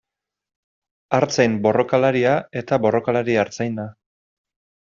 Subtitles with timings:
[1.17, 3.87] Artzain borrokalaria eta borrokalari artzaina.